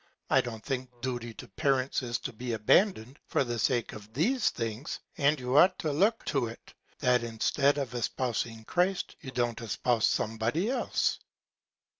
I 0.31 0.41
don't 0.41 0.65
think 0.65 0.89
Duty 1.01 1.31
to 1.35 1.47
Parents 1.47 2.01
is 2.01 2.17
to 2.21 2.33
be 2.33 2.53
abandon'd 2.53 3.19
for 3.27 3.43
the 3.43 3.59
Sake 3.59 3.93
of 3.93 4.11
these 4.15 4.49
Things; 4.49 4.99
and 5.19 5.39
you 5.39 5.55
ought 5.59 5.77
to 5.77 5.91
look 5.91 6.25
to 6.25 6.47
it, 6.47 6.73
that 7.01 7.23
instead 7.23 7.77
of 7.77 7.93
espousing 7.93 8.63
Christ, 8.65 9.15
you 9.21 9.29
don't 9.29 9.61
espouse 9.61 10.07
some 10.07 10.39
Body 10.39 10.71
else. 10.71 11.19